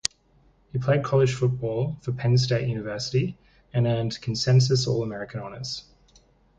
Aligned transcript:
He 0.71 0.79
played 0.79 1.03
college 1.03 1.35
football 1.35 1.95
for 2.01 2.11
Penn 2.11 2.35
State 2.39 2.67
University, 2.67 3.37
and 3.71 3.85
earned 3.85 4.19
consensus 4.19 4.87
All-American 4.87 5.41
honors. 5.41 5.83